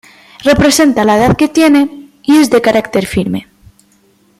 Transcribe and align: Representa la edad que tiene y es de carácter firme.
Representa 0.43 1.03
la 1.05 1.15
edad 1.15 1.37
que 1.37 1.47
tiene 1.47 2.09
y 2.23 2.37
es 2.37 2.49
de 2.49 2.59
carácter 2.59 3.05
firme. 3.05 3.47